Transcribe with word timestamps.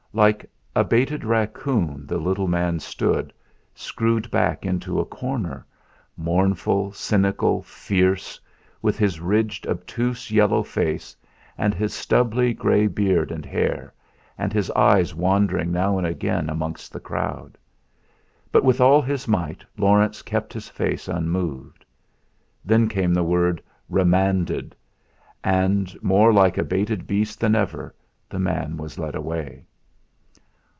Like 0.13 0.45
a 0.75 0.83
baited 0.83 1.23
raccoon 1.23 2.05
the 2.05 2.17
little 2.17 2.49
man 2.49 2.81
stood, 2.81 3.31
screwed 3.73 4.29
back 4.29 4.65
into 4.65 4.99
a 4.99 5.05
corner, 5.05 5.65
mournful, 6.17 6.91
cynical, 6.91 7.61
fierce, 7.63 8.37
with 8.81 8.97
his 8.97 9.21
ridged, 9.21 9.65
obtuse 9.67 10.29
yellow 10.29 10.63
face, 10.63 11.15
and 11.57 11.73
his 11.73 11.93
stubbly 11.93 12.53
grey 12.53 12.87
beard 12.87 13.31
and 13.31 13.45
hair, 13.45 13.93
and 14.37 14.51
his 14.51 14.69
eyes 14.71 15.15
wandering 15.15 15.71
now 15.71 15.97
and 15.97 16.05
again 16.05 16.49
amongst 16.49 16.91
the 16.91 16.99
crowd. 16.99 17.57
But 18.51 18.65
with 18.65 18.81
all 18.81 19.01
his 19.01 19.29
might 19.29 19.63
Laurence 19.77 20.21
kept 20.23 20.51
his 20.51 20.67
face 20.67 21.07
unmoved. 21.07 21.85
Then 22.65 22.89
came 22.89 23.13
the 23.13 23.23
word 23.23 23.63
"Remanded"; 23.87 24.75
and, 25.41 25.95
more 26.03 26.33
like 26.33 26.57
a 26.57 26.65
baited 26.65 27.07
beast 27.07 27.39
than 27.39 27.55
ever, 27.55 27.95
the 28.29 28.39
man 28.39 28.75
was 28.75 28.99
led 28.99 29.15
away. 29.15 29.63